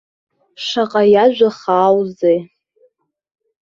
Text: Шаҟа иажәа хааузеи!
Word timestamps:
Шаҟа 0.65 1.01
иажәа 1.13 1.49
хааузеи! 1.57 2.39